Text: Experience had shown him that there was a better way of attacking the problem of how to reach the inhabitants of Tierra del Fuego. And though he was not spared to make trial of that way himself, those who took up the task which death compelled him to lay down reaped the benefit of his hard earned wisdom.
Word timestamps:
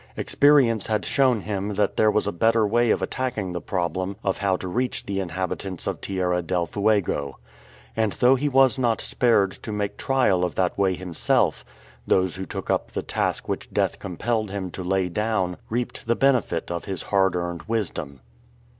Experience 0.17 0.87
had 0.87 1.05
shown 1.05 1.41
him 1.41 1.75
that 1.75 1.95
there 1.95 2.09
was 2.09 2.25
a 2.25 2.31
better 2.31 2.65
way 2.65 2.89
of 2.89 3.03
attacking 3.03 3.53
the 3.53 3.61
problem 3.61 4.15
of 4.23 4.39
how 4.39 4.55
to 4.57 4.67
reach 4.67 5.05
the 5.05 5.19
inhabitants 5.19 5.85
of 5.85 6.01
Tierra 6.01 6.41
del 6.41 6.65
Fuego. 6.65 7.37
And 7.95 8.11
though 8.13 8.33
he 8.33 8.49
was 8.49 8.79
not 8.79 8.99
spared 8.99 9.51
to 9.61 9.71
make 9.71 9.97
trial 9.97 10.43
of 10.43 10.55
that 10.55 10.75
way 10.75 10.95
himself, 10.95 11.63
those 12.07 12.35
who 12.35 12.45
took 12.47 12.71
up 12.71 12.91
the 12.93 13.03
task 13.03 13.47
which 13.47 13.71
death 13.71 13.99
compelled 13.99 14.49
him 14.49 14.71
to 14.71 14.83
lay 14.83 15.07
down 15.07 15.57
reaped 15.69 16.07
the 16.07 16.15
benefit 16.15 16.71
of 16.71 16.85
his 16.85 17.03
hard 17.03 17.35
earned 17.35 17.61
wisdom. 17.67 18.21